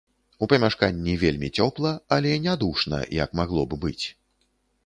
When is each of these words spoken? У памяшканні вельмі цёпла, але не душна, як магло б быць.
У 0.45 0.45
памяшканні 0.53 1.13
вельмі 1.25 1.49
цёпла, 1.57 1.91
але 2.17 2.33
не 2.47 2.57
душна, 2.65 3.03
як 3.23 3.37
магло 3.41 3.67
б 3.75 3.81
быць. 3.85 4.05